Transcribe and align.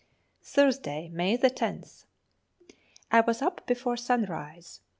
Thursday, 0.41 1.09
May 1.09 1.37
10th. 1.37 2.05
I 3.11 3.21
was 3.21 3.43
up 3.43 3.67
before 3.67 3.97
sunrise. 3.97 4.81